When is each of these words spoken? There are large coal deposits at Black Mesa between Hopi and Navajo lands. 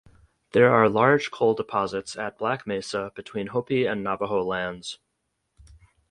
There 0.53 0.73
are 0.73 0.89
large 0.89 1.29
coal 1.29 1.53
deposits 1.53 2.17
at 2.17 2.39
Black 2.39 2.65
Mesa 2.65 3.11
between 3.13 3.45
Hopi 3.49 3.85
and 3.85 4.03
Navajo 4.03 4.41
lands. 4.43 4.97